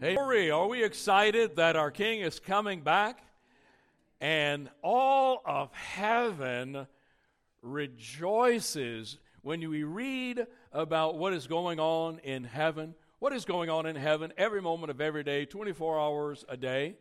[0.00, 3.20] Hey, are we excited that our King is coming back?
[4.20, 6.86] And all of heaven
[7.62, 12.94] rejoices when we read about what is going on in heaven.
[13.18, 16.94] What is going on in heaven every moment of every day, 24 hours a day?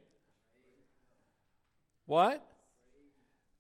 [2.08, 2.44] What?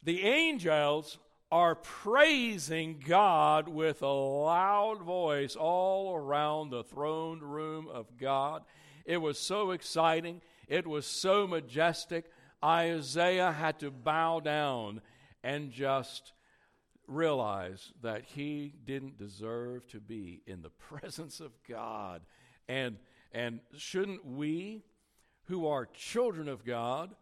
[0.04, 1.20] The angels
[1.52, 8.64] are praising God with a loud voice all around the throne room of God.
[9.08, 10.42] It was so exciting.
[10.68, 12.26] It was so majestic.
[12.64, 15.02] Isaiah had to bow down
[15.44, 16.34] and just
[17.08, 22.22] realize that he didn't deserve to be in the presence of God.
[22.68, 22.98] And,
[23.32, 24.84] and shouldn't we,
[25.46, 27.16] who are children of God,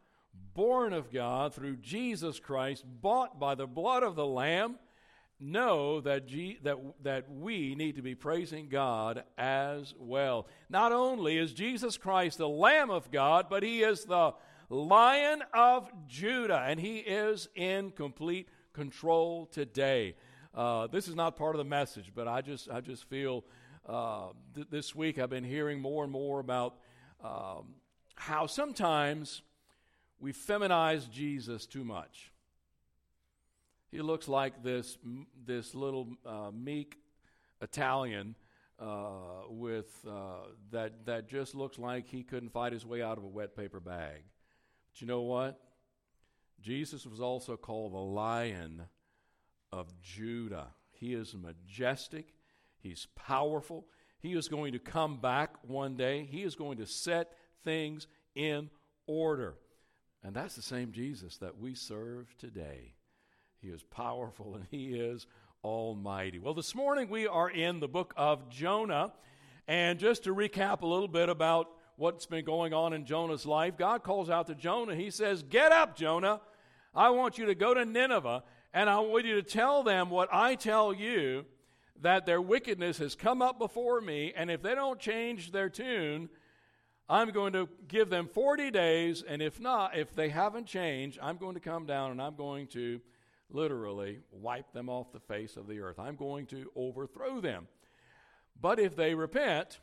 [0.55, 4.79] born of God through Jesus Christ, bought by the blood of the Lamb,
[5.39, 10.47] know that, G, that, that we need to be praising God as well.
[10.69, 14.33] Not only is Jesus Christ the Lamb of God, but He is the
[14.69, 20.15] Lion of Judah, and He is in complete control today.
[20.53, 23.43] Uh, this is not part of the message, but I just, I just feel
[23.87, 26.77] uh, th- this week I've been hearing more and more about
[27.23, 27.75] um,
[28.15, 29.41] how sometimes
[30.19, 32.31] we feminize Jesus too much.
[33.91, 34.97] He looks like this,
[35.45, 36.97] this little uh, meek
[37.61, 38.35] Italian
[38.79, 43.23] uh, with, uh, that, that just looks like he couldn't fight his way out of
[43.23, 44.23] a wet paper bag.
[44.91, 45.59] But you know what?
[46.61, 48.83] Jesus was also called the Lion
[49.71, 50.67] of Judah.
[50.91, 52.33] He is majestic,
[52.79, 53.87] he's powerful.
[54.19, 58.71] He is going to come back one day, he is going to set things in
[59.05, 59.55] order.
[60.23, 62.94] And that's the same Jesus that we serve today.
[63.65, 65.25] He is powerful and He is
[65.63, 66.37] almighty.
[66.37, 69.11] Well, this morning we are in the book of Jonah.
[69.67, 73.75] And just to recap a little bit about what's been going on in Jonah's life,
[73.75, 74.93] God calls out to Jonah.
[74.93, 76.41] He says, Get up, Jonah.
[76.93, 80.29] I want you to go to Nineveh, and I want you to tell them what
[80.31, 81.45] I tell you
[82.03, 86.29] that their wickedness has come up before me, and if they don't change their tune,
[87.09, 91.37] I'm going to give them 40 days, and if not, if they haven't changed, I'm
[91.37, 93.01] going to come down and I'm going to
[93.49, 95.99] literally wipe them off the face of the earth.
[95.99, 97.67] I'm going to overthrow them.
[98.59, 99.79] But if they repent,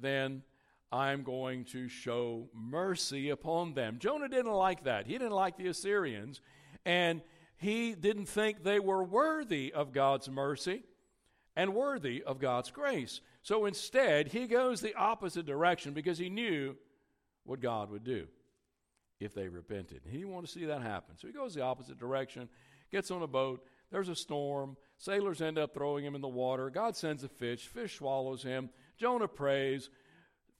[0.00, 0.42] then
[0.90, 3.98] I'm going to show mercy upon them.
[3.98, 5.06] Jonah didn't like that.
[5.06, 6.40] He didn't like the Assyrians,
[6.84, 7.22] and
[7.56, 10.82] he didn't think they were worthy of God's mercy
[11.56, 13.20] and worthy of God's grace.
[13.42, 16.76] So instead, he goes the opposite direction because he knew
[17.44, 18.26] what God would do
[19.20, 20.02] if they repented.
[20.04, 21.16] He didn't want to see that happen.
[21.18, 22.48] So he goes the opposite direction
[22.92, 23.64] gets on a boat.
[23.90, 24.76] There's a storm.
[24.98, 26.70] Sailors end up throwing him in the water.
[26.70, 27.66] God sends a fish.
[27.66, 28.70] Fish swallows him.
[28.96, 29.90] Jonah prays.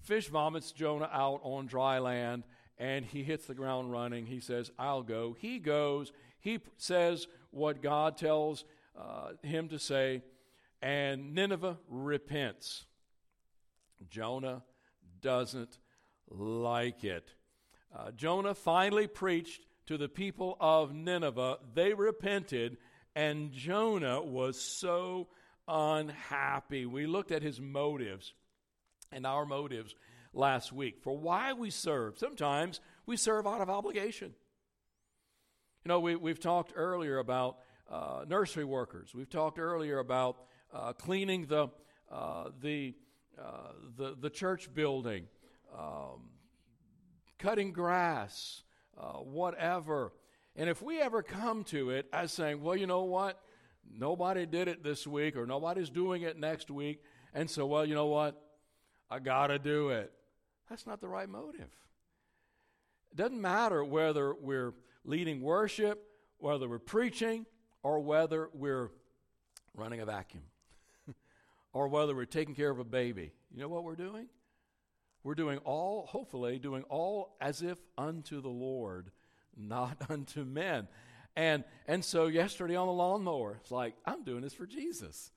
[0.00, 2.43] Fish vomits Jonah out on dry land,
[2.76, 4.26] and he hits the ground running.
[4.26, 5.37] He says, I'll go.
[5.38, 6.10] He goes.
[6.41, 8.64] He says what God tells
[8.99, 10.22] uh, him to say,
[10.81, 12.84] and Nineveh repents.
[14.10, 14.64] Jonah
[15.20, 15.78] doesn't
[16.28, 17.28] like it.
[17.97, 21.59] Uh, Jonah finally preached to the people of Nineveh.
[21.75, 22.76] They repented,
[23.15, 25.28] and Jonah was so
[25.69, 26.87] unhappy.
[26.87, 28.32] We looked at his motives
[29.10, 29.94] and our motives
[30.32, 32.19] last week for why we serve.
[32.19, 34.34] Sometimes we serve out of obligation.
[35.84, 37.59] You know, we, we've talked earlier about
[37.91, 39.14] uh, nursery workers.
[39.14, 40.37] We've talked earlier about
[40.72, 41.69] uh, cleaning the,
[42.10, 42.94] uh, the,
[43.38, 45.26] uh, the, the church building,
[45.76, 46.31] um,
[47.38, 48.62] cutting grass,
[49.03, 50.13] uh, whatever.
[50.55, 53.41] And if we ever come to it as saying, well, you know what?
[53.99, 57.03] Nobody did it this week or nobody's doing it next week.
[57.35, 58.41] And so, well, you know what?
[59.11, 60.12] I got to do it.
[60.71, 61.69] That's not the right motive.
[63.11, 64.73] It doesn't matter whether we're
[65.05, 66.03] leading worship,
[66.39, 67.45] whether we're preaching,
[67.83, 68.91] or whether we're
[69.75, 70.45] running a vacuum,
[71.73, 73.33] or whether we're taking care of a baby.
[73.53, 74.29] You know what we're doing?
[75.25, 79.11] We're doing all, hopefully, doing all as if unto the Lord,
[79.56, 80.88] not unto men.
[81.37, 85.31] And, and so yesterday on the lawnmower, it's like, I'm doing this for Jesus.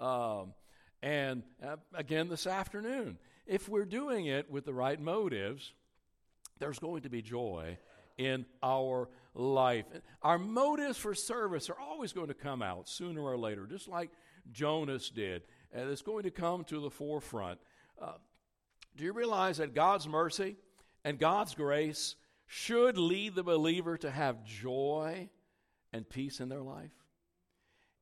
[0.00, 0.54] Um,
[1.02, 5.72] and uh, again this afternoon, if we're doing it with the right motives,
[6.58, 7.76] there's going to be joy
[8.16, 9.84] in our life.
[10.22, 14.10] Our motives for service are always going to come out sooner or later, just like
[14.52, 15.42] Jonah's did.
[15.72, 17.58] And it's going to come to the forefront.
[18.00, 18.12] Uh,
[18.96, 20.56] do you realize that God's mercy
[21.04, 22.16] and God's grace
[22.46, 25.30] should lead the believer to have joy
[25.92, 26.90] and peace in their life?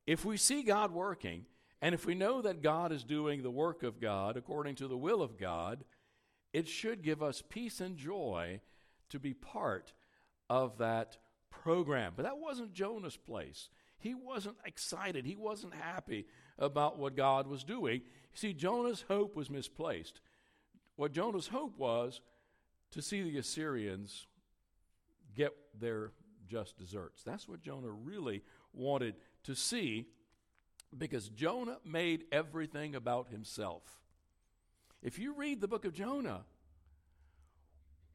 [0.07, 1.47] If we see God working,
[1.83, 4.97] and if we know that God is doing the work of God according to the
[4.97, 5.85] will of God,
[6.53, 8.61] it should give us peace and joy
[9.11, 9.93] to be part
[10.49, 11.17] of that
[11.51, 12.13] program.
[12.17, 13.69] But that wasn't Jonah's place.
[13.99, 16.27] He wasn't excited, he wasn't happy
[16.59, 18.01] about what God was doing.
[18.01, 20.21] You see, Jonah's hope was misplaced.
[21.00, 22.20] What Jonah's hope was
[22.91, 24.26] to see the Assyrians
[25.35, 26.12] get their
[26.47, 27.23] just deserts.
[27.23, 28.43] That's what Jonah really
[28.75, 29.14] wanted
[29.44, 30.08] to see
[30.99, 33.82] because Jonah made everything about himself.
[35.02, 36.43] If you read the book of Jonah,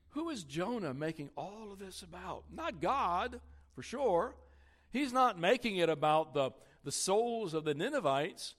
[0.09, 2.43] who is Jonah making all of this about?
[2.53, 3.41] Not God,
[3.73, 4.35] for sure.
[4.91, 6.51] He's not making it about the,
[6.83, 8.53] the souls of the Ninevites.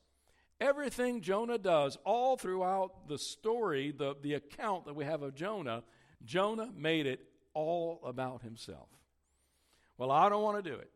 [0.61, 5.82] Everything Jonah does, all throughout the story, the, the account that we have of Jonah,
[6.25, 7.20] Jonah made it
[7.53, 8.88] all about himself.
[9.99, 10.91] Well, I don't want to do it.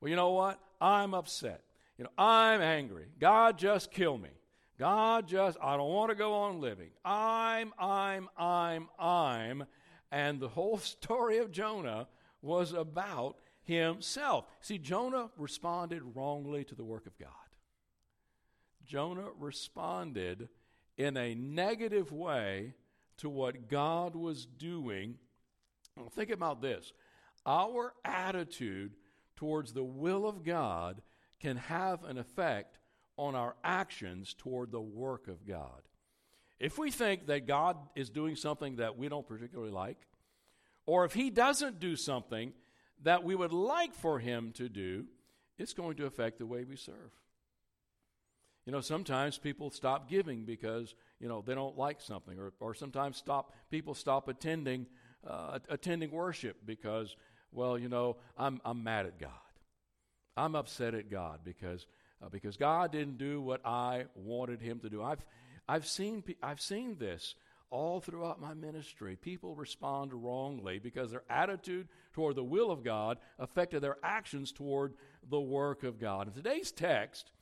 [0.00, 0.58] Well, you know what?
[0.80, 1.62] I'm upset.
[1.98, 3.06] You know, I'm angry.
[3.18, 4.30] God just killed me.
[4.78, 6.88] God just, I don't want to go on living.
[7.04, 9.64] I'm, I'm, I'm, I'm.
[10.10, 12.08] And the whole story of Jonah
[12.40, 14.46] was about himself.
[14.60, 17.28] See, Jonah responded wrongly to the work of God.
[18.90, 20.48] Jonah responded
[20.96, 22.74] in a negative way
[23.18, 25.14] to what God was doing.
[26.10, 26.92] Think about this
[27.46, 28.96] our attitude
[29.36, 31.02] towards the will of God
[31.38, 32.80] can have an effect
[33.16, 35.82] on our actions toward the work of God.
[36.58, 40.08] If we think that God is doing something that we don't particularly like,
[40.84, 42.52] or if He doesn't do something
[43.04, 45.06] that we would like for Him to do,
[45.58, 47.12] it's going to affect the way we serve.
[48.70, 52.72] You know, sometimes people stop giving because, you know, they don't like something, or, or
[52.72, 54.86] sometimes stop people stop attending
[55.28, 57.16] uh, attending worship because,
[57.50, 59.32] well, you know, I'm, I'm mad at God.
[60.36, 61.84] I'm upset at God because,
[62.22, 65.02] uh, because God didn't do what I wanted Him to do.
[65.02, 65.24] I've,
[65.68, 67.34] I've, seen, I've seen this
[67.70, 69.16] all throughout my ministry.
[69.16, 74.94] People respond wrongly because their attitude toward the will of God affected their actions toward
[75.28, 76.28] the work of God.
[76.28, 77.32] In today's text,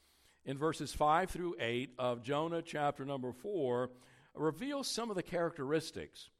[0.44, 3.90] in verses 5 through 8 of Jonah chapter number 4,
[4.34, 6.30] reveals some of the characteristics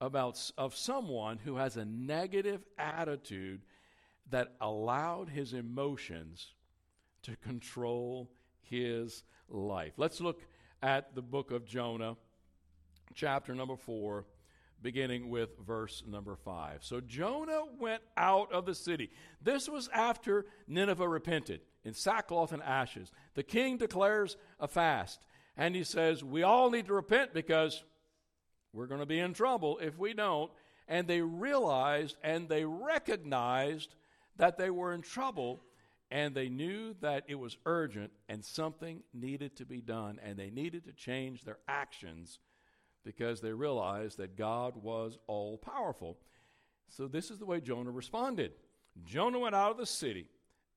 [0.00, 3.62] about of someone who has a negative attitude
[4.30, 6.52] that allowed his emotions
[7.22, 9.94] to control his life.
[9.96, 10.42] Let's look
[10.82, 12.16] at the book of Jonah,
[13.14, 14.24] chapter number 4,
[14.80, 16.84] beginning with verse number 5.
[16.84, 19.10] So Jonah went out of the city.
[19.42, 23.10] This was after Nineveh repented in sackcloth and ashes.
[23.34, 25.18] The king declares a fast,
[25.56, 27.82] and he says, We all need to repent because
[28.72, 30.52] we're going to be in trouble if we don't.
[30.86, 33.94] And they realized and they recognized
[34.36, 35.62] that they were in trouble
[36.10, 40.48] and they knew that it was urgent and something needed to be done and they
[40.48, 42.38] needed to change their actions
[43.04, 46.18] because they realized that God was all powerful.
[46.88, 48.52] So this is the way Jonah responded.
[49.04, 50.28] Jonah went out of the city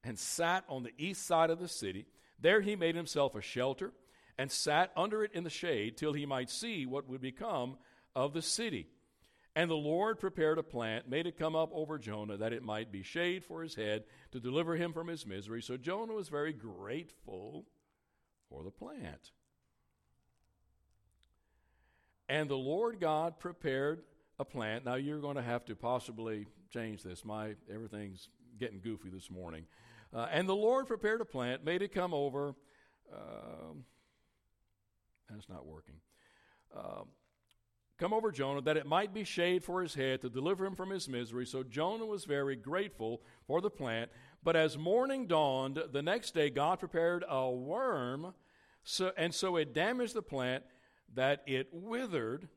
[0.04, 2.06] and sat on the east side of the city.
[2.40, 3.94] There he made himself a shelter
[4.38, 7.78] and sat under it in the shade till he might see what would become
[8.16, 8.88] of the city.
[9.56, 12.92] And the Lord prepared a plant, made it come up over Jonah, that it might
[12.92, 15.62] be shade for his head, to deliver him from his misery.
[15.62, 17.66] So Jonah was very grateful
[18.50, 19.32] for the plant.
[22.30, 24.04] And the Lord God prepared
[24.40, 24.86] a plant.
[24.86, 27.26] Now you're going to have to possibly change this.
[27.26, 29.66] My everything's getting goofy this morning.
[30.14, 32.56] Uh, and the Lord prepared a plant, made it come over.
[33.14, 33.74] Uh,
[35.30, 35.96] that's not working.
[36.76, 37.04] Uh,
[37.98, 40.90] come over Jonah, that it might be shade for his head to deliver him from
[40.90, 41.46] his misery.
[41.46, 44.10] So Jonah was very grateful for the plant.
[44.44, 48.34] But as morning dawned, the next day God prepared a worm,
[48.84, 50.64] so, and so it damaged the plant
[51.14, 52.50] that it withered.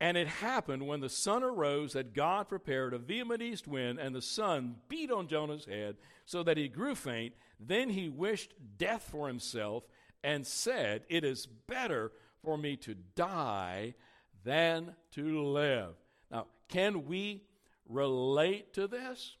[0.00, 4.14] And it happened when the sun arose that God prepared a vehement east wind, and
[4.14, 7.34] the sun beat on Jonah's head so that he grew faint.
[7.58, 9.84] Then he wished death for himself
[10.24, 13.94] and said, It is better for me to die
[14.42, 15.94] than to live.
[16.30, 17.42] Now, can we
[17.86, 19.36] relate to this?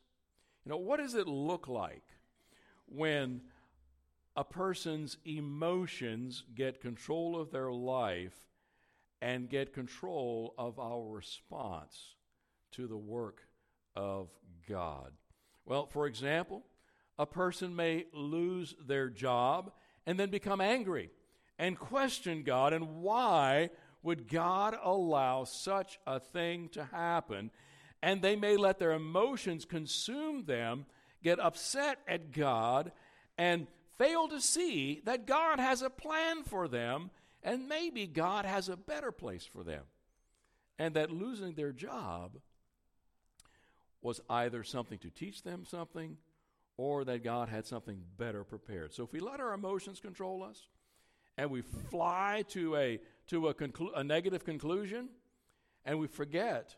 [0.66, 2.04] You know, what does it look like
[2.86, 3.40] when
[4.36, 8.49] a person's emotions get control of their life
[9.22, 12.14] and get control of our response
[12.72, 13.42] to the work
[13.94, 14.28] of
[14.68, 15.12] God?
[15.64, 16.64] Well, for example,
[17.18, 19.72] a person may lose their job
[20.06, 21.10] and then become angry
[21.58, 23.70] and question God and why
[24.02, 27.50] would God allow such a thing to happen?
[28.02, 30.86] And they may let their emotions consume them,
[31.22, 32.92] get upset at God,
[33.36, 33.66] and
[33.98, 37.10] fail to see that God has a plan for them
[37.42, 39.82] And maybe God has a better place for them.
[40.78, 42.38] And that losing their job
[44.02, 46.16] was either something to teach them something
[46.76, 48.94] or that God had something better prepared.
[48.94, 50.68] So if we let our emotions control us
[51.36, 55.10] and we fly to a, to a, conclu- a negative conclusion
[55.84, 56.76] and we forget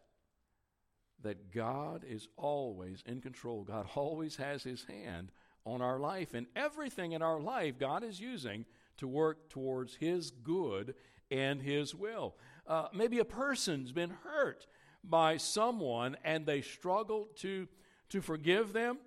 [1.23, 5.31] that God is always in control, God always has his hand
[5.65, 8.65] on our life, and everything in our life God is using
[9.03, 10.95] to work towards his good
[11.31, 12.37] and his will.
[12.69, 14.67] Uh, maybe a person's been hurt
[15.03, 17.67] by someone and they struggle to,
[18.09, 18.99] to forgive them,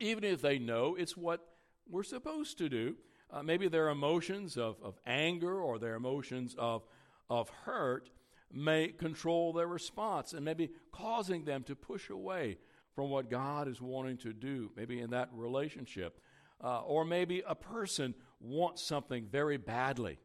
[0.00, 1.46] even if they know it's what
[1.88, 2.96] we're supposed to do.
[3.30, 6.82] Uh, maybe their emotions of, of anger or their emotions of,
[7.30, 8.10] of hurt
[8.52, 12.58] may control their response and maybe causing them to push away
[12.96, 16.20] from what God is wanting to do, maybe in that relationship.
[16.62, 18.14] Uh, or maybe a person
[18.44, 20.18] wants something very badly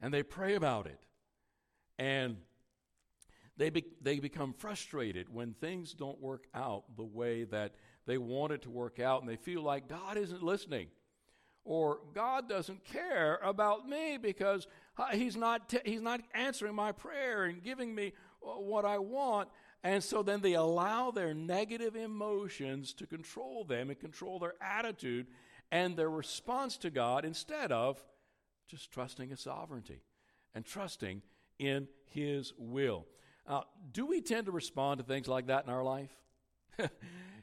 [0.00, 0.98] and they pray about it.
[1.98, 2.36] And
[3.56, 7.74] they, be, they become frustrated when things don't work out the way that
[8.06, 10.88] they want it to work out, and they feel like God isn't listening,
[11.64, 14.66] or God doesn't care about me because
[14.98, 18.12] uh, He's not, t- he's not answering my prayer and giving me
[18.46, 19.48] uh, what I want.
[19.82, 25.28] And so then they allow their negative emotions to control them and control their attitude
[25.70, 28.02] and their response to God instead of
[28.68, 30.02] just trusting His sovereignty
[30.54, 31.22] and trusting
[31.58, 33.06] in His will.
[33.46, 36.10] Uh, do we tend to respond to things like that in our life?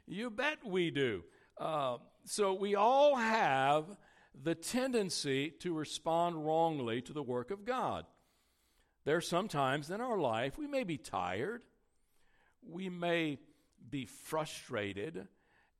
[0.06, 1.22] you bet we do.
[1.58, 3.84] Uh, so we all have
[4.40, 8.06] the tendency to respond wrongly to the work of God.
[9.04, 11.62] There are some times in our life we may be tired,
[12.62, 13.38] we may
[13.90, 15.26] be frustrated,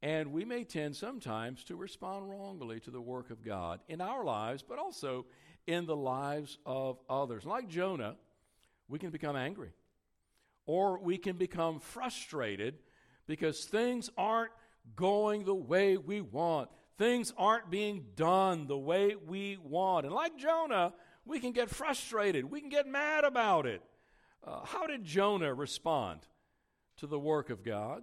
[0.03, 4.25] and we may tend sometimes to respond wrongly to the work of God in our
[4.25, 5.27] lives, but also
[5.67, 7.45] in the lives of others.
[7.45, 8.17] Like Jonah,
[8.89, 9.71] we can become angry
[10.67, 12.79] or we can become frustrated
[13.27, 14.51] because things aren't
[14.97, 16.69] going the way we want.
[16.99, 20.05] Things aren't being done the way we want.
[20.05, 20.95] And like Jonah,
[21.25, 22.51] we can get frustrated.
[22.51, 23.83] We can get mad about it.
[24.45, 26.21] Uh, how did Jonah respond
[26.97, 28.03] to the work of God?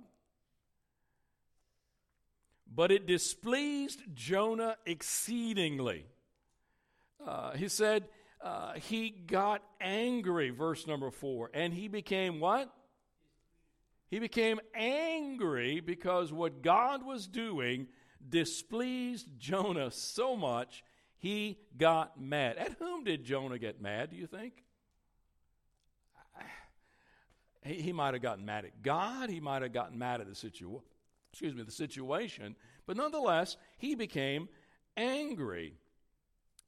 [2.73, 6.05] But it displeased Jonah exceedingly.
[7.25, 8.07] Uh, he said,
[8.41, 12.73] uh, he got angry, verse number four, and he became what?
[14.09, 17.87] He became angry because what God was doing
[18.27, 20.83] displeased Jonah so much
[21.17, 22.57] he got mad.
[22.57, 24.63] At whom did Jonah get mad, do you think?
[27.61, 30.35] He, he might have gotten mad at God, he might have gotten mad at the
[30.35, 30.81] situation,
[31.31, 32.55] excuse me, the situation,
[32.85, 34.49] but nonetheless, he became
[34.97, 35.75] angry.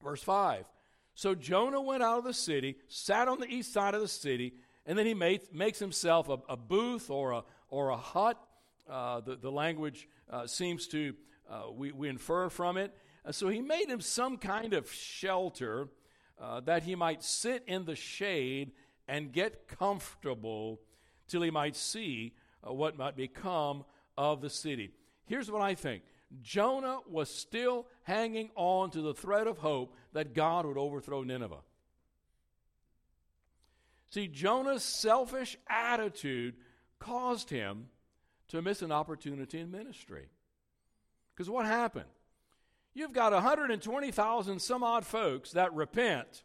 [0.03, 0.65] Verse 5
[1.13, 4.53] so Jonah went out of the city, sat on the east side of the city,
[4.85, 8.41] and then he made, makes himself a, a, booth or a, or a hut.
[8.89, 11.13] Uh, the, the language uh, seems to,
[11.49, 12.95] uh, we, we infer from it.
[13.25, 15.89] Uh, so he made him some kind of shelter
[16.41, 18.71] uh, that he might sit in the shade
[19.07, 20.81] and get comfortable
[21.27, 22.33] till he might see
[22.67, 23.83] uh, what might become
[24.21, 24.91] of the city.
[25.25, 26.03] Here's what I think
[26.41, 31.63] Jonah was still hanging on to the thread of hope that God would overthrow Nineveh.
[34.11, 36.55] See, Jonah's selfish attitude
[36.99, 37.87] caused him
[38.49, 40.27] to miss an opportunity in ministry.
[41.33, 42.09] Because what happened?
[42.93, 46.43] You've got 120,000 some odd folks that repent.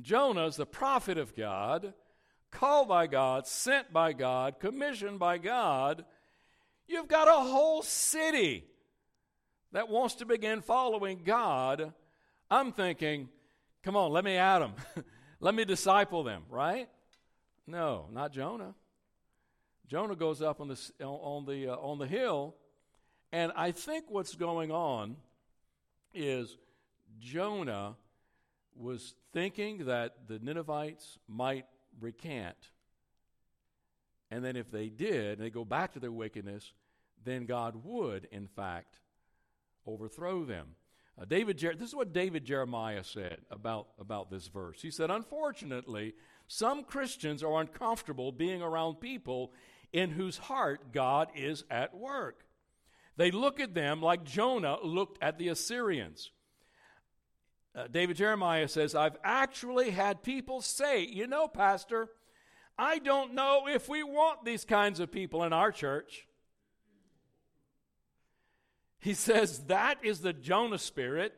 [0.00, 1.92] Jonah's the prophet of God,
[2.50, 6.04] called by God, sent by God, commissioned by God
[6.88, 8.64] You've got a whole city
[9.72, 11.92] that wants to begin following God.
[12.50, 13.28] I'm thinking,
[13.82, 14.72] come on, let me add them.
[15.40, 16.88] let me disciple them, right?
[17.66, 18.74] No, not Jonah.
[19.86, 22.54] Jonah goes up on the, on the, uh, on the hill,
[23.32, 25.16] and I think what's going on
[26.14, 26.56] is
[27.20, 27.96] Jonah
[28.74, 31.66] was thinking that the Ninevites might
[32.00, 32.56] recant
[34.30, 36.72] and then if they did, and they go back to their wickedness,
[37.24, 39.00] then God would, in fact,
[39.86, 40.74] overthrow them.
[41.20, 44.82] Uh, David, Jer- this is what David Jeremiah said about, about this verse.
[44.82, 46.14] He said, Unfortunately,
[46.46, 49.52] some Christians are uncomfortable being around people
[49.92, 52.44] in whose heart God is at work.
[53.16, 56.30] They look at them like Jonah looked at the Assyrians.
[57.78, 62.08] Uh, David Jeremiah says, I've actually had people say, You know, Pastor,
[62.76, 66.26] I don't know if we want these kinds of people in our church.
[68.98, 71.34] He says that is the Jonah spirit.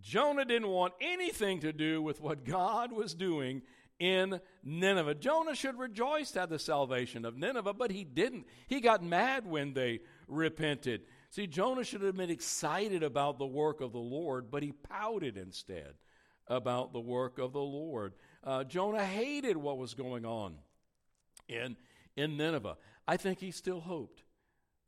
[0.00, 3.62] Jonah didn't want anything to do with what God was doing
[3.98, 5.16] in Nineveh.
[5.16, 8.46] Jonah should rejoice at the salvation of Nineveh, but he didn't.
[8.68, 11.02] He got mad when they repented.
[11.36, 15.36] See, Jonah should have been excited about the work of the Lord, but he pouted
[15.36, 15.92] instead
[16.46, 18.14] about the work of the Lord.
[18.42, 20.54] Uh, Jonah hated what was going on
[21.46, 21.76] in,
[22.16, 22.78] in Nineveh.
[23.06, 24.22] I think he still hoped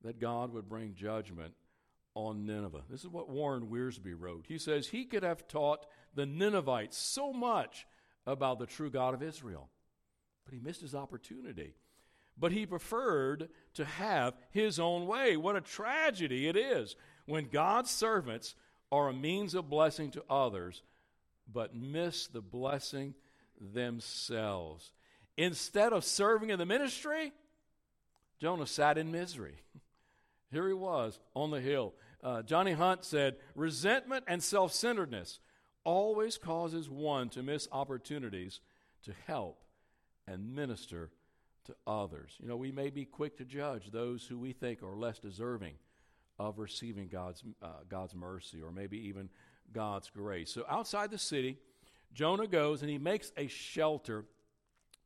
[0.02, 1.52] that God would bring judgment
[2.14, 2.84] on Nineveh.
[2.88, 4.46] This is what Warren Wiersbe wrote.
[4.48, 7.86] He says he could have taught the Ninevites so much
[8.26, 9.68] about the true God of Israel,
[10.46, 11.74] but he missed his opportunity.
[12.38, 15.36] But he preferred to have his own way.
[15.36, 16.94] What a tragedy it is
[17.26, 18.54] when God's servants
[18.90, 20.82] are a means of blessing to others,
[21.52, 23.14] but miss the blessing
[23.60, 24.92] themselves.
[25.36, 27.32] Instead of serving in the ministry,
[28.40, 29.56] Jonah sat in misery.
[30.50, 31.94] Here he was on the hill.
[32.22, 35.40] Uh, Johnny Hunt said, Resentment and self centeredness
[35.84, 38.60] always causes one to miss opportunities
[39.04, 39.62] to help
[40.26, 41.10] and minister
[41.68, 42.32] to others.
[42.40, 45.74] You know, we may be quick to judge those who we think are less deserving
[46.38, 49.28] of receiving God's, uh, God's mercy or maybe even
[49.72, 50.52] God's grace.
[50.52, 51.58] So outside the city,
[52.12, 54.24] Jonah goes and he makes a shelter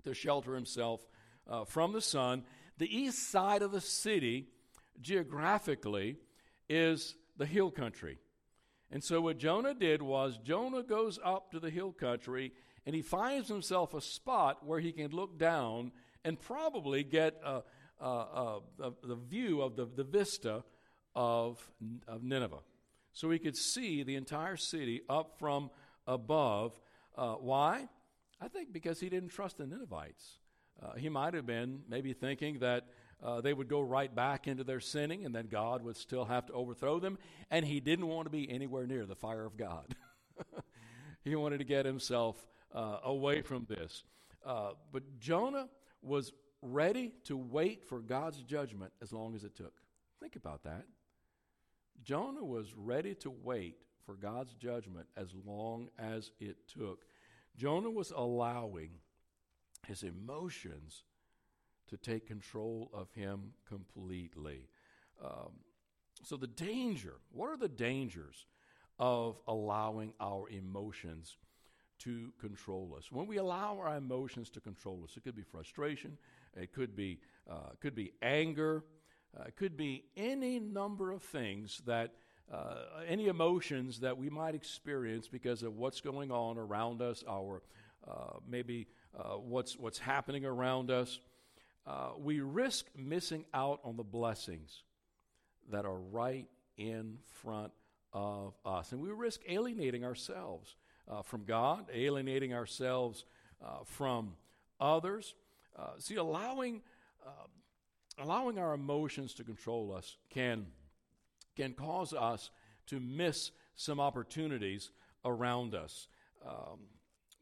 [0.05, 1.05] to shelter himself
[1.49, 2.45] uh, from the sun.
[2.79, 4.49] The east side of the city,
[5.01, 6.17] geographically,
[6.69, 8.19] is the hill country.
[8.91, 12.53] And so what Jonah did was Jonah goes up to the hill country
[12.87, 15.93] and he finds himself a spot where he can look down
[16.25, 17.63] and probably get a,
[18.01, 18.61] a, a,
[19.03, 20.65] the view of the, the vista
[21.15, 21.67] of,
[22.09, 22.61] of Nineveh.
[23.13, 25.71] So he could see the entire city up from
[26.07, 26.79] above.
[27.17, 27.89] Uh, why?
[28.41, 30.39] I think because he didn't trust the Ninevites.
[30.83, 32.87] Uh, he might have been maybe thinking that
[33.23, 36.47] uh, they would go right back into their sinning and then God would still have
[36.47, 37.19] to overthrow them.
[37.51, 39.95] And he didn't want to be anywhere near the fire of God.
[41.23, 42.37] he wanted to get himself
[42.75, 44.03] uh, away from this.
[44.45, 45.69] Uh, but Jonah
[46.03, 49.75] was ready to wait for God's judgment as long as it took.
[50.21, 50.85] Think about that.
[52.03, 57.05] Jonah was ready to wait for God's judgment as long as it took.
[57.57, 58.91] Jonah was allowing
[59.87, 61.05] his emotions
[61.89, 64.69] to take control of him completely.
[65.23, 65.53] Um,
[66.25, 68.47] so, the danger what are the dangers
[68.99, 71.37] of allowing our emotions
[72.05, 73.11] to control us?
[73.11, 76.19] When we allow our emotions to control us, it could be frustration,
[76.57, 77.19] it could be,
[77.51, 78.85] uh, could be anger,
[79.39, 82.15] uh, it could be any number of things that.
[82.53, 82.75] Uh,
[83.09, 87.63] any emotions that we might experience because of what's going on around us, our
[88.07, 91.19] uh, maybe uh, what's what's happening around us,
[91.87, 94.83] uh, we risk missing out on the blessings
[95.71, 97.73] that are right in front
[98.13, 98.93] of us.
[98.93, 100.77] And we risk alienating ourselves
[101.13, 103.25] uh, from God, alienating ourselves
[103.63, 104.35] uh, from
[104.81, 105.35] others.
[105.77, 106.83] Uh, see, allowing,
[107.27, 107.47] uh,
[108.19, 110.67] allowing our emotions to control us can,
[111.57, 112.51] can cause us
[112.87, 114.91] to miss some opportunities
[115.25, 116.09] around us.
[116.47, 116.81] Um,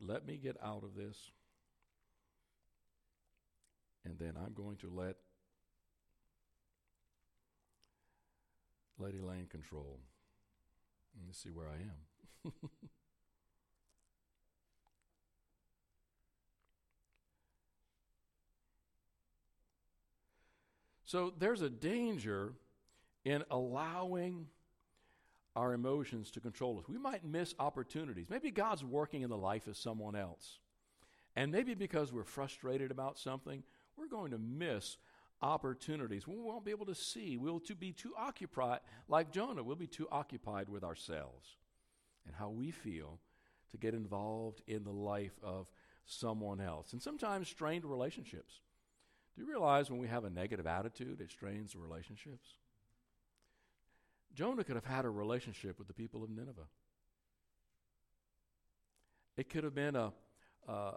[0.00, 1.30] let me get out of this
[4.04, 5.16] and then I'm going to let
[8.98, 9.98] Lady Lane control.
[11.16, 12.52] Let me see where I am.
[21.11, 22.53] so there's a danger
[23.25, 24.46] in allowing
[25.57, 26.88] our emotions to control us.
[26.88, 28.27] We might miss opportunities.
[28.31, 30.61] Maybe God's working in the life of someone else.
[31.35, 33.64] And maybe because we're frustrated about something,
[33.96, 34.99] we're going to miss
[35.42, 36.29] opportunities.
[36.29, 37.37] We won't be able to see.
[37.37, 41.57] We'll to be too occupied, like Jonah, we'll be too occupied with ourselves
[42.25, 43.18] and how we feel
[43.73, 45.73] to get involved in the life of
[46.07, 46.92] someone else.
[46.92, 48.61] And sometimes strained relationships.
[49.35, 52.49] Do you realize when we have a negative attitude, it strains the relationships?
[54.35, 56.69] Jonah could have had a relationship with the people of Nineveh.
[59.37, 60.12] It could have been a,
[60.69, 60.93] a,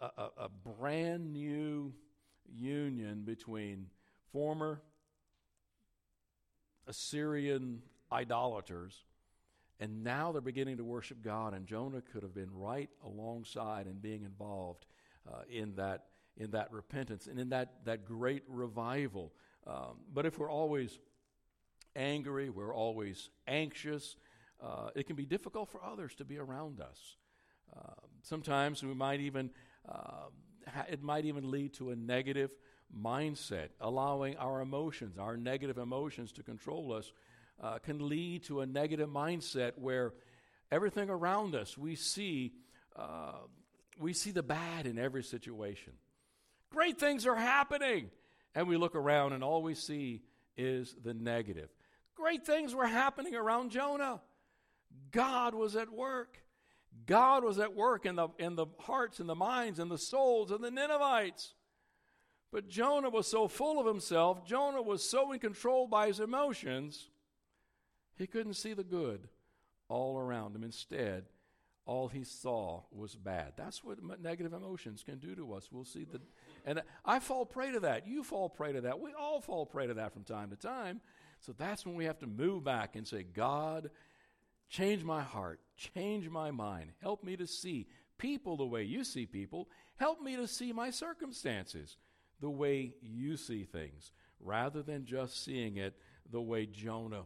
[0.00, 1.92] a, a brand new
[2.48, 3.86] union between
[4.32, 4.80] former
[6.86, 9.04] Assyrian idolaters,
[9.78, 11.54] and now they're beginning to worship God.
[11.54, 14.86] And Jonah could have been right alongside and being involved
[15.28, 16.06] uh, in that
[16.40, 19.32] in that repentance and in that that great revival.
[19.66, 20.98] Um, but if we're always
[21.94, 24.16] angry, we're always anxious.
[24.60, 27.16] Uh, it can be difficult for others to be around us.
[27.76, 29.50] Uh, sometimes we might even
[29.88, 30.32] um,
[30.88, 32.50] it might even lead to a negative
[32.96, 33.68] mindset.
[33.80, 37.12] Allowing our emotions, our negative emotions, to control us
[37.62, 40.14] uh, can lead to a negative mindset where
[40.70, 42.52] everything around us, we see,
[42.96, 43.32] uh,
[43.98, 45.92] we see the bad in every situation.
[46.70, 48.10] Great things are happening.
[48.54, 50.22] And we look around and all we see
[50.56, 51.68] is the negative.
[52.14, 54.20] Great things were happening around Jonah.
[55.10, 56.38] God was at work.
[57.06, 60.50] God was at work in the, in the hearts and the minds and the souls
[60.50, 61.54] of the Ninevites.
[62.52, 67.08] But Jonah was so full of himself, Jonah was so in control by his emotions,
[68.16, 69.28] he couldn't see the good
[69.88, 70.64] all around him.
[70.64, 71.26] Instead,
[71.86, 73.52] all he saw was bad.
[73.56, 75.68] That's what negative emotions can do to us.
[75.70, 76.20] We'll see the
[76.64, 78.06] and I fall prey to that.
[78.06, 79.00] You fall prey to that.
[79.00, 81.00] We all fall prey to that from time to time.
[81.40, 83.90] So that's when we have to move back and say, God,
[84.68, 87.86] change my heart, change my mind, help me to see
[88.18, 91.96] people the way you see people, help me to see my circumstances
[92.40, 95.96] the way you see things, rather than just seeing it
[96.30, 97.24] the way Jonah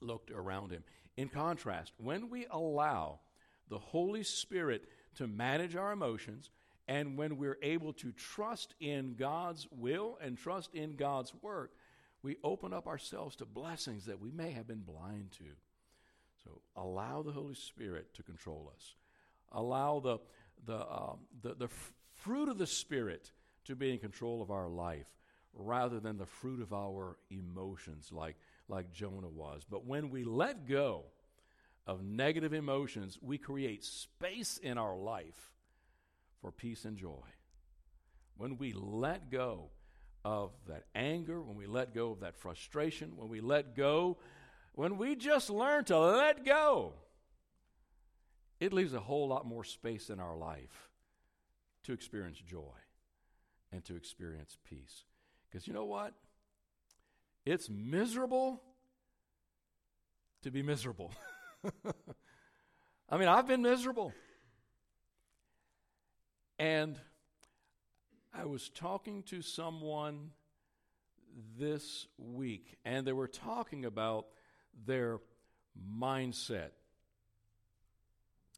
[0.00, 0.84] looked around him.
[1.16, 3.20] In contrast, when we allow
[3.68, 4.84] the Holy Spirit
[5.16, 6.50] to manage our emotions,
[6.88, 11.72] and when we're able to trust in God's will and trust in God's work,
[12.22, 15.44] we open up ourselves to blessings that we may have been blind to.
[16.42, 18.94] So allow the Holy Spirit to control us.
[19.52, 20.18] Allow the,
[20.64, 21.68] the, um, the, the
[22.14, 23.30] fruit of the Spirit
[23.66, 25.06] to be in control of our life
[25.52, 28.36] rather than the fruit of our emotions like,
[28.68, 29.62] like Jonah was.
[29.68, 31.04] But when we let go
[31.86, 35.52] of negative emotions, we create space in our life
[36.40, 37.24] for peace and joy.
[38.36, 39.70] When we let go
[40.24, 44.18] of that anger, when we let go of that frustration, when we let go,
[44.72, 46.94] when we just learn to let go,
[48.60, 50.88] it leaves a whole lot more space in our life
[51.84, 52.76] to experience joy
[53.72, 55.04] and to experience peace.
[55.48, 56.14] Because you know what?
[57.44, 58.62] It's miserable
[60.42, 61.12] to be miserable.
[63.08, 64.12] I mean, I've been miserable.
[66.58, 66.98] And
[68.34, 70.30] I was talking to someone
[71.58, 74.26] this week, and they were talking about
[74.86, 75.20] their
[75.96, 76.70] mindset.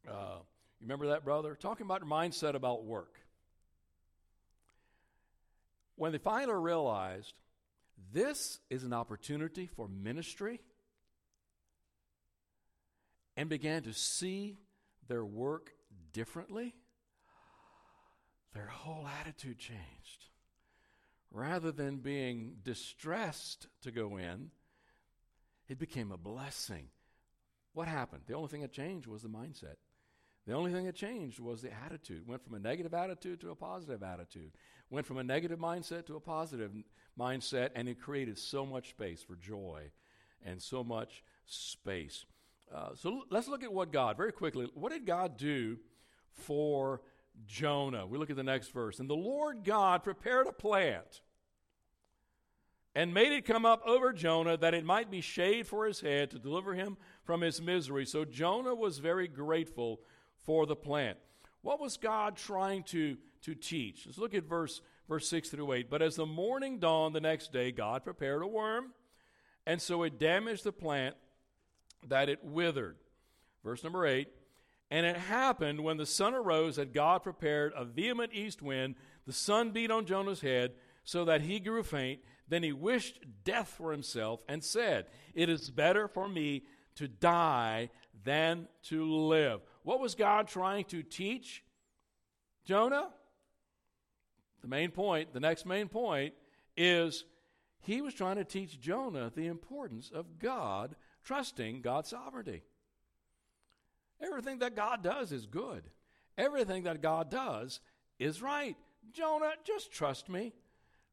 [0.08, 0.38] Uh,
[0.80, 1.54] you remember that, brother?
[1.54, 3.20] Talking about mindset about work
[6.00, 7.34] when they finally realized
[8.10, 10.58] this is an opportunity for ministry
[13.36, 14.56] and began to see
[15.08, 15.74] their work
[16.14, 16.74] differently,
[18.54, 20.26] their whole attitude changed.
[21.30, 24.50] Rather than being distressed to go in,
[25.68, 26.88] it became a blessing.
[27.72, 28.22] What happened?
[28.26, 29.76] The only thing that changed was the mindset.
[30.46, 32.26] The only thing that changed was the attitude.
[32.26, 34.52] Went from a negative attitude to a positive attitude.
[34.90, 36.72] Went from a negative mindset to a positive
[37.16, 39.92] mindset, and it created so much space for joy
[40.44, 42.24] and so much space.
[42.74, 45.76] Uh, so let's look at what God, very quickly, what did God do
[46.32, 47.02] for
[47.46, 48.06] Jonah?
[48.06, 49.00] We look at the next verse.
[49.00, 51.22] And the Lord God prepared a plant
[52.94, 56.30] and made it come up over Jonah that it might be shade for his head
[56.30, 58.04] to deliver him from his misery.
[58.04, 60.00] So Jonah was very grateful
[60.42, 61.18] for the plant.
[61.62, 64.06] What was God trying to, to teach?
[64.06, 65.90] Let's look at verse, verse 6 through 8.
[65.90, 68.92] But as the morning dawned the next day, God prepared a worm,
[69.66, 71.16] and so it damaged the plant
[72.08, 72.96] that it withered.
[73.62, 74.28] Verse number 8.
[74.90, 78.96] And it happened when the sun arose that God prepared a vehement east wind.
[79.26, 80.72] The sun beat on Jonah's head
[81.04, 82.20] so that he grew faint.
[82.48, 86.64] Then he wished death for himself and said, It is better for me
[86.96, 87.90] to die
[88.24, 89.60] than to live.
[89.84, 91.62] What was God trying to teach
[92.64, 93.10] Jonah?
[94.62, 96.34] The main point, the next main point,
[96.76, 97.24] is
[97.80, 102.62] he was trying to teach Jonah the importance of God trusting God's sovereignty.
[104.22, 105.84] Everything that God does is good.
[106.36, 107.80] Everything that God does
[108.18, 108.76] is right.
[109.12, 110.52] Jonah, just trust me.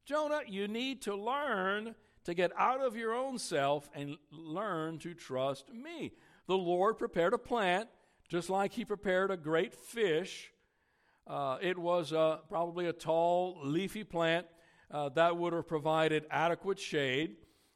[0.06, 5.14] Jonah, you need to learn to get out of your own self and learn to
[5.14, 6.12] trust me.
[6.48, 7.90] The Lord prepared a plant
[8.28, 10.52] just like he prepared a great fish.
[11.26, 14.46] Uh, it was uh, probably a tall, leafy plant
[14.92, 17.36] uh, that would have provided adequate shade.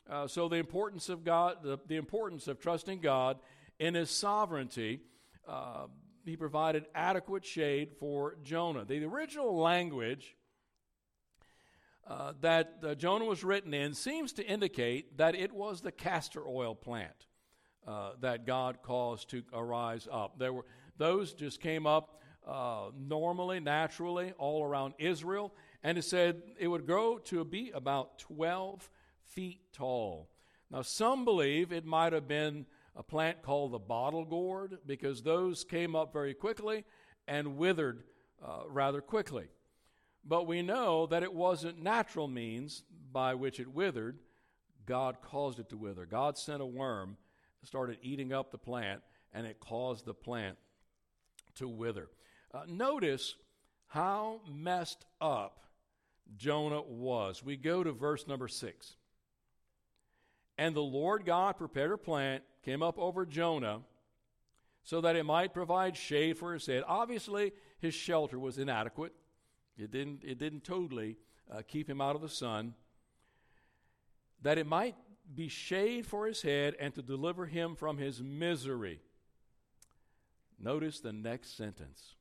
[0.10, 3.38] Uh, so the importance of God, the, the, importance of trusting God
[3.80, 5.02] in His sovereignty,
[5.52, 5.88] uh,
[6.26, 8.86] He provided adequate shade for Jonah.
[8.86, 10.36] The original language
[12.08, 16.74] uh, that Jonah was written in seems to indicate that it was the castor oil
[16.74, 17.28] plant
[17.88, 20.40] uh, that God caused to arise up.
[20.40, 20.66] There were
[20.98, 26.86] those just came up uh, normally, naturally, all around Israel, and it said it would
[26.86, 28.90] grow to be about 12
[29.26, 30.30] feet tall.
[30.70, 35.64] Now, some believe it might have been a plant called the bottle gourd because those
[35.64, 36.84] came up very quickly
[37.28, 38.04] and withered
[38.46, 39.48] uh, rather quickly.
[40.24, 44.20] But we know that it wasn't natural means by which it withered.
[44.86, 46.06] God caused it to wither.
[46.06, 47.18] God sent a worm,
[47.64, 49.02] started eating up the plant,
[49.34, 50.58] and it caused the plant
[51.56, 52.10] to wither.
[52.54, 53.36] Uh, notice
[53.88, 55.62] how messed up
[56.38, 57.44] Jonah was.
[57.44, 58.96] We go to verse number six.
[60.62, 63.80] And the Lord God prepared a plant, came up over Jonah,
[64.84, 66.84] so that it might provide shade for his head.
[66.88, 69.12] Obviously, his shelter was inadequate.
[69.76, 71.18] It didn't, it didn't totally
[71.52, 72.76] uh, keep him out of the sun.
[74.44, 74.94] That it might
[75.34, 79.00] be shade for his head and to deliver him from his misery.
[80.60, 82.18] Notice the next sentence.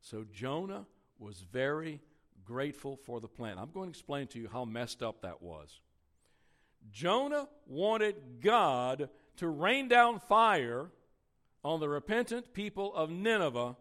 [0.00, 0.84] So Jonah
[1.20, 2.00] was very
[2.44, 3.60] grateful for the plant.
[3.60, 5.78] I'm going to explain to you how messed up that was.
[6.92, 10.90] Jonah wanted God to rain down fire
[11.64, 13.76] on the repentant people of Nineveh,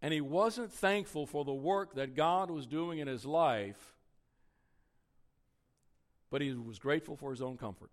[0.00, 3.94] and he wasn't thankful for the work that God was doing in his life,
[6.30, 7.90] but he was grateful for his own comfort.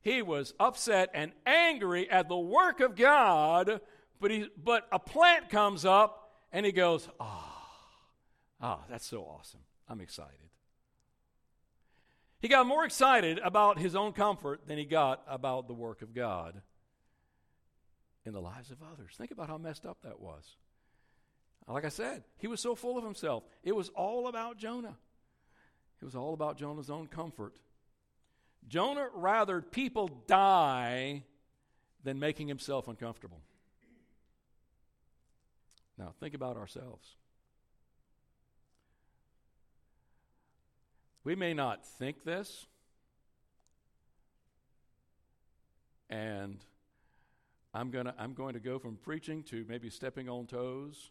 [0.00, 3.80] He was upset and angry at the work of God,
[4.20, 7.24] but, he, but a plant comes up and he goes, Ah,
[8.62, 9.60] oh, ah, oh, that's so awesome.
[9.88, 10.32] I'm excited.
[12.40, 16.14] He got more excited about his own comfort than he got about the work of
[16.14, 16.60] God
[18.24, 19.14] in the lives of others.
[19.16, 20.56] Think about how messed up that was.
[21.68, 23.42] Like I said, he was so full of himself.
[23.64, 24.96] It was all about Jonah.
[26.00, 27.58] It was all about Jonah's own comfort.
[28.68, 31.24] Jonah rather people die
[32.04, 33.40] than making himself uncomfortable.
[35.98, 37.16] Now, think about ourselves.
[41.26, 42.66] We may not think this,
[46.08, 46.64] and
[47.74, 51.10] I'm, gonna, I'm going to go from preaching to maybe stepping on toes,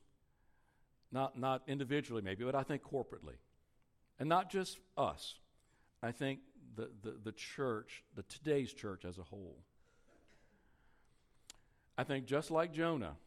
[1.12, 3.36] not, not individually maybe, but I think corporately.
[4.18, 5.36] And not just us.
[6.02, 6.40] I think
[6.78, 9.58] the, the, the church, the today's church as a whole.
[11.98, 13.18] I think just like Jonah,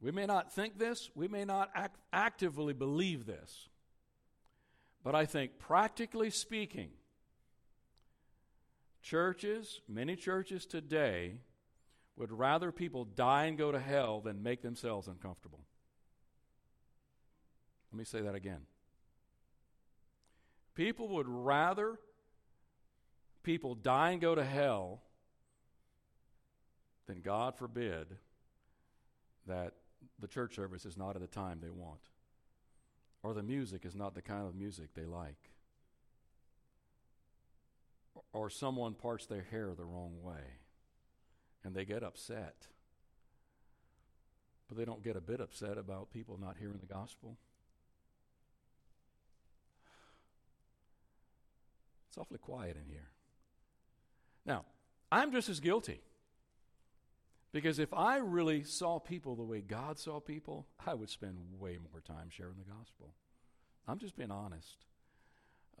[0.00, 3.68] we may not think this, we may not act, actively believe this,
[5.06, 6.88] but I think practically speaking,
[9.02, 11.36] churches, many churches today,
[12.16, 15.60] would rather people die and go to hell than make themselves uncomfortable.
[17.92, 18.62] Let me say that again.
[20.74, 22.00] People would rather
[23.44, 25.02] people die and go to hell
[27.06, 28.08] than, God forbid
[29.46, 29.74] that
[30.18, 32.00] the church service is not at the time they want,
[33.26, 35.50] or the music is not the kind of music they like,
[38.32, 40.60] or someone parts their hair the wrong way
[41.64, 42.68] and they get upset.
[44.68, 47.36] But they don't get a bit upset about people not hearing the gospel.
[52.08, 53.08] It's awfully quiet in here.
[54.44, 54.64] Now,
[55.10, 56.00] I'm just as guilty.
[57.52, 61.78] Because if I really saw people the way God saw people, I would spend way
[61.90, 63.14] more time sharing the gospel.
[63.88, 64.84] I'm just being honest.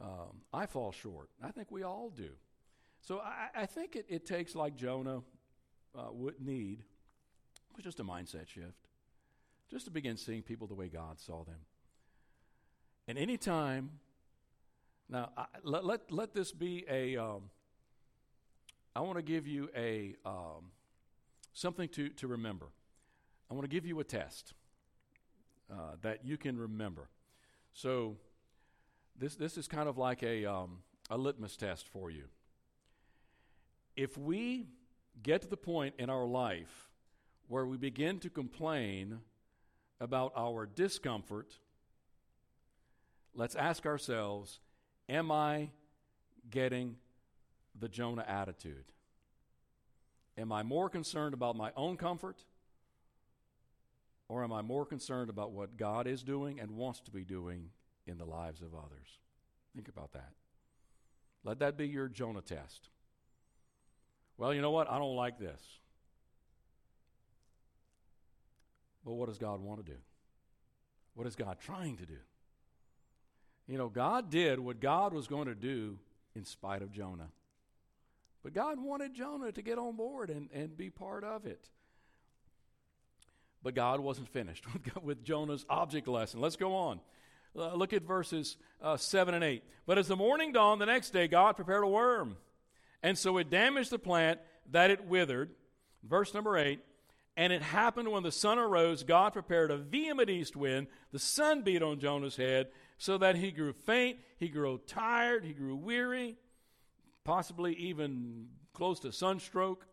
[0.00, 1.30] Um, I fall short.
[1.42, 2.30] I think we all do.
[3.00, 5.22] So I, I think it, it, takes, like Jonah
[5.94, 6.82] uh, would need,
[7.74, 8.88] was just a mindset shift,
[9.70, 11.60] just to begin seeing people the way God saw them.
[13.08, 13.90] And anytime,
[15.08, 17.16] now I, let, let, let this be a.
[17.16, 17.50] Um,
[18.94, 20.72] I want to give you a um,
[21.56, 22.66] something to, to remember.
[23.50, 24.52] I want to give you a test
[25.72, 27.08] uh, that you can remember.
[27.72, 28.16] So,
[29.18, 32.24] this, this is kind of like a, um, a litmus test for you.
[33.96, 34.66] If we
[35.22, 36.90] get to the point in our life
[37.48, 39.20] where we begin to complain
[39.98, 41.54] about our discomfort,
[43.34, 44.60] let's ask ourselves
[45.08, 45.70] Am I
[46.50, 46.96] getting
[47.78, 48.84] the Jonah attitude?
[50.38, 52.36] Am I more concerned about my own comfort?
[54.28, 57.70] Or am I more concerned about what God is doing and wants to be doing
[58.06, 59.20] in the lives of others?
[59.74, 60.32] Think about that.
[61.44, 62.88] Let that be your Jonah test.
[64.36, 64.90] Well, you know what?
[64.90, 65.60] I don't like this.
[69.04, 69.98] But what does God want to do?
[71.14, 72.18] What is God trying to do?
[73.68, 75.98] You know, God did what God was going to do
[76.34, 77.28] in spite of Jonah.
[78.46, 81.68] But God wanted Jonah to get on board and, and be part of it.
[83.60, 84.64] But God wasn't finished
[85.02, 86.40] with, Jonah's object lesson.
[86.40, 87.00] Let's go on.
[87.58, 89.64] Uh, look at verses uh, 7 and 8.
[89.84, 92.36] But as the morning dawned the next day, God prepared a worm
[93.02, 94.38] And so it damaged the plant
[94.70, 95.50] that it withered.
[96.04, 96.78] Verse number 8.
[97.36, 100.86] And it happened when the sun arose, God prepared a vehement east wind.
[101.10, 105.52] The sun beat on Jonah's head so that he grew faint, he grew tired, he
[105.52, 106.36] grew weary,
[107.26, 109.86] possibly even close to sunstroke.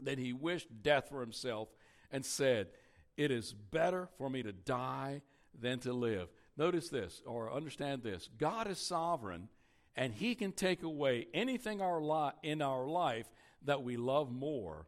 [0.00, 1.68] Then he wished death for himself
[2.10, 2.68] and said,
[3.16, 5.22] It is better for me to die
[5.58, 6.28] than to live.
[6.56, 9.48] Notice this, or understand this God is sovereign,
[9.96, 13.30] and he can take away anything our li- in our life
[13.64, 14.86] that we love more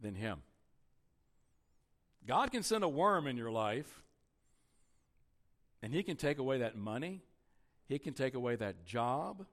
[0.00, 0.42] than him.
[2.26, 4.02] God can send a worm in your life,
[5.82, 7.22] and He can take away that money.
[7.88, 9.46] He can take away that job.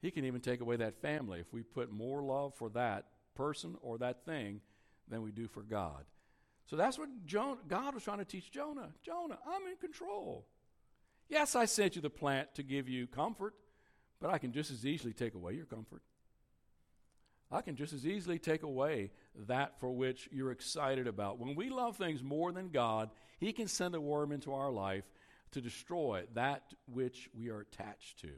[0.00, 3.76] He can even take away that family if we put more love for that person
[3.82, 4.60] or that thing
[5.08, 6.04] than we do for God.
[6.66, 8.90] So that's what Jonah, God was trying to teach Jonah.
[9.02, 10.46] Jonah, I'm in control.
[11.28, 13.54] Yes, I sent you the plant to give you comfort,
[14.20, 16.02] but I can just as easily take away your comfort.
[17.52, 19.10] I can just as easily take away
[19.48, 21.38] that for which you're excited about.
[21.38, 25.04] When we love things more than God, He can send a worm into our life
[25.52, 28.30] to destroy that which we are attached to.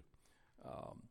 [0.66, 1.02] Um,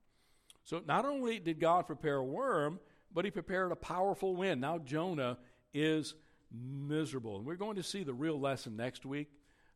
[0.63, 2.79] so not only did God prepare a worm,
[3.13, 4.61] but He prepared a powerful wind.
[4.61, 5.37] Now Jonah
[5.73, 6.15] is
[6.51, 7.37] miserable.
[7.37, 9.29] And we're going to see the real lesson next week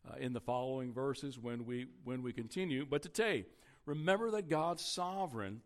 [0.08, 2.86] uh, in the following verses when we, when we continue.
[2.86, 3.46] But today,
[3.86, 5.62] remember that God's sovereign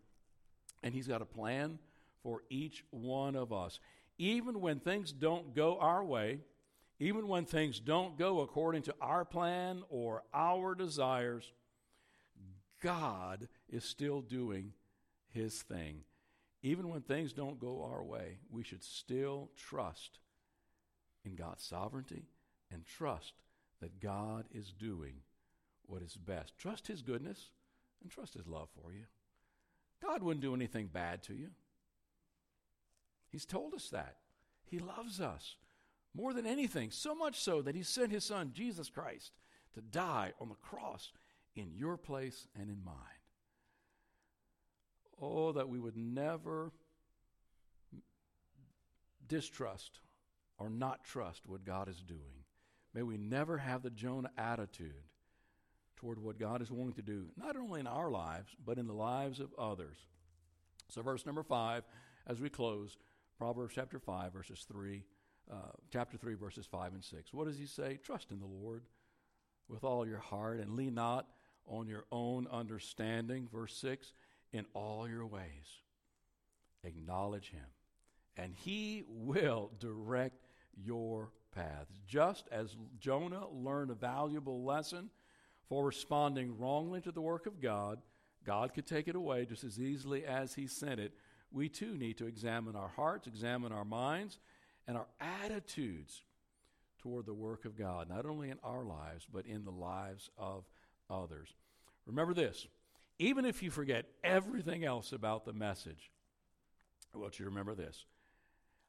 [0.83, 1.79] and He's got a plan
[2.23, 3.79] for each one of us.
[4.17, 6.39] Even when things don't go our way,
[6.99, 11.51] even when things don't go according to our plan or our desires,
[12.81, 14.73] God is still doing
[15.29, 16.03] His thing.
[16.61, 20.19] Even when things don't go our way, we should still trust
[21.23, 22.27] in God's sovereignty
[22.71, 23.33] and trust
[23.81, 25.21] that God is doing
[25.85, 26.57] what is best.
[26.57, 27.49] Trust His goodness
[28.01, 29.05] and trust His love for you.
[30.01, 31.49] God wouldn't do anything bad to you.
[33.29, 34.15] He's told us that.
[34.65, 35.55] He loves us
[36.13, 39.31] more than anything, so much so that He sent His Son, Jesus Christ,
[39.73, 41.11] to die on the cross
[41.55, 42.95] in your place and in mine.
[45.21, 46.71] Oh, that we would never
[49.27, 49.99] distrust
[50.57, 52.43] or not trust what God is doing.
[52.93, 54.93] May we never have the Jonah attitude
[55.95, 58.93] toward what God is wanting to do, not only in our lives, but in the
[58.93, 59.97] lives of others.
[60.89, 61.83] So, verse number five,
[62.25, 62.97] as we close,
[63.37, 65.03] Proverbs chapter 5, verses 3,
[65.51, 65.55] uh,
[65.91, 67.33] chapter 3, verses 5 and 6.
[67.33, 67.97] What does he say?
[68.03, 68.83] Trust in the Lord
[69.67, 71.27] with all your heart and lean not
[71.67, 73.47] on your own understanding.
[73.51, 74.13] Verse 6
[74.51, 75.81] In all your ways,
[76.83, 77.65] acknowledge him,
[78.35, 81.99] and he will direct your paths.
[82.07, 85.09] Just as Jonah learned a valuable lesson
[85.67, 87.99] for responding wrongly to the work of God,
[88.43, 91.13] God could take it away just as easily as he sent it
[91.51, 94.39] we too need to examine our hearts, examine our minds,
[94.87, 96.23] and our attitudes
[96.99, 100.65] toward the work of God, not only in our lives, but in the lives of
[101.09, 101.55] others.
[102.05, 102.67] Remember this
[103.19, 106.11] even if you forget everything else about the message,
[107.13, 108.05] I want you to remember this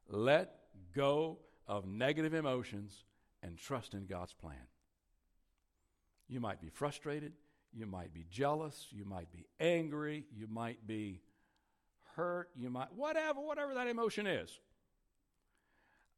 [0.07, 0.55] let
[0.95, 3.03] go of negative emotions
[3.43, 4.67] and trust in God's plan.
[6.27, 7.33] You might be frustrated,
[7.73, 11.21] you might be jealous, you might be angry, you might be
[12.15, 14.59] hurt, you might, whatever, whatever that emotion is.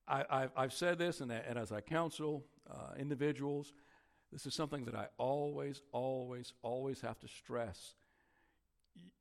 [0.06, 3.72] I, have said this, and, and, as I counsel uh, individuals,
[4.34, 7.96] this is something that I always, always, always have to stress.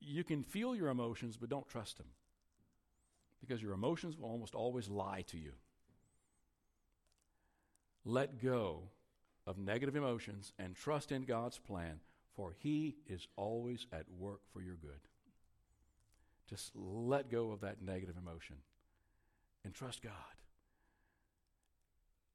[0.01, 2.09] You can feel your emotions, but don't trust them.
[3.41, 5.53] Because your emotions will almost always lie to you.
[8.05, 8.83] Let go
[9.47, 12.01] of negative emotions and trust in God's plan,
[12.35, 15.09] for He is always at work for your good.
[16.49, 18.57] Just let go of that negative emotion
[19.65, 20.13] and trust God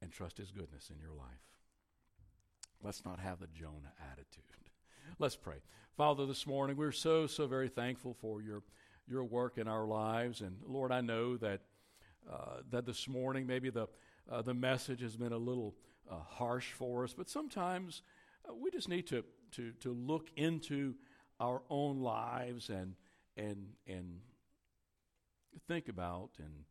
[0.01, 1.47] and trust His goodness in your life.
[2.83, 4.43] Let's not have the Jonah attitude.
[5.19, 5.57] Let's pray.
[5.95, 8.61] Father, this morning we're so, so very thankful for your,
[9.07, 10.41] your work in our lives.
[10.41, 11.61] And Lord, I know that,
[12.31, 13.87] uh, that this morning maybe the,
[14.31, 15.75] uh, the message has been a little
[16.09, 18.01] uh, harsh for us, but sometimes
[18.47, 19.23] uh, we just need to,
[19.53, 20.95] to, to look into
[21.39, 22.95] our own lives and
[23.35, 24.19] and and
[25.67, 26.65] think about and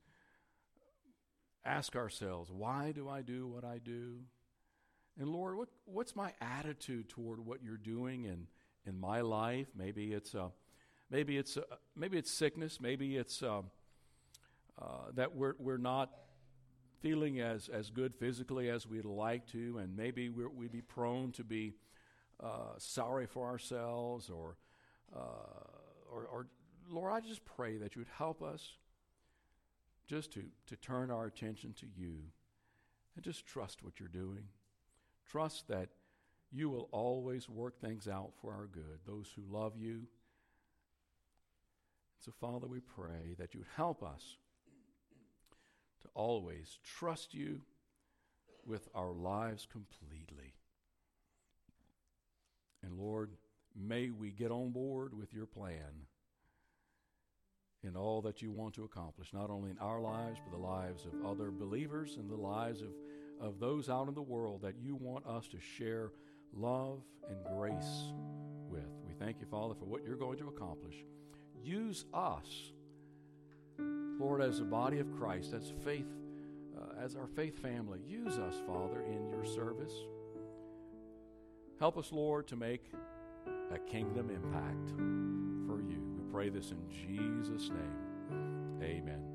[1.64, 4.18] ask ourselves, why do I do what I do?
[5.18, 8.46] And Lord, what, what's my attitude toward what you're doing in,
[8.86, 9.68] in my life?
[9.76, 10.48] Maybe it's uh,
[11.10, 11.62] maybe it's uh,
[11.94, 12.80] maybe it's sickness.
[12.80, 13.62] Maybe it's uh,
[14.80, 16.10] uh, that we're we're not
[17.00, 21.32] feeling as as good physically as we'd like to, and maybe we would be prone
[21.32, 21.74] to be
[22.42, 24.56] uh, sorry for ourselves or
[26.12, 26.46] or, or
[26.88, 28.76] Lord, I just pray that you would help us
[30.06, 32.18] just to, to turn our attention to you
[33.14, 34.44] and just trust what you're doing.
[35.30, 35.88] Trust that
[36.52, 40.02] you will always work things out for our good, those who love you.
[42.24, 44.36] So, Father, we pray that you would help us
[46.02, 47.60] to always trust you
[48.64, 50.54] with our lives completely.
[52.82, 53.30] And Lord,
[53.74, 56.06] may we get on board with your plan
[57.82, 61.04] in all that you want to accomplish, not only in our lives, but the lives
[61.04, 62.88] of other believers and the lives of,
[63.40, 66.12] of those out in the world that you want us to share
[66.52, 68.12] love and grace
[68.68, 68.88] with.
[69.06, 70.96] We thank you, Father, for what you're going to accomplish.
[71.62, 72.72] Use us,
[73.78, 76.06] Lord, as a body of Christ, as faith,
[76.76, 78.00] uh, as our faith family.
[78.06, 79.92] Use us, Father, in your service.
[81.78, 82.90] Help us, Lord, to make
[83.72, 84.90] a kingdom impact
[85.66, 86.00] for you.
[86.16, 88.80] We pray this in Jesus' name.
[88.82, 89.26] Amen.